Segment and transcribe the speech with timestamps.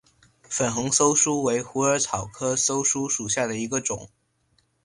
[0.49, 4.09] 粉红溲疏为虎耳草科溲疏属下的一个种。